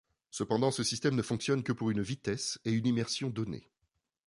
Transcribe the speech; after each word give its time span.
Cependant, 0.31 0.71
ce 0.71 0.81
système 0.83 1.13
ne 1.13 1.21
fonctionne 1.21 1.61
que 1.61 1.71
pour 1.73 1.91
une 1.91 2.01
vitesse 2.01 2.59
et 2.65 2.71
une 2.71 2.87
immersion 2.87 3.29
donnée. 3.29 3.69